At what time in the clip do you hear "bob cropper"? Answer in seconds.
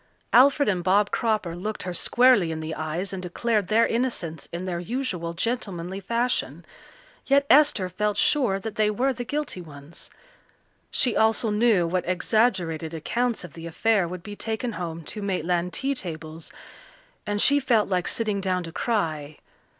0.83-1.55